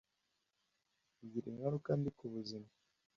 [1.19, 2.69] bigira ingaruka mbi ku buzima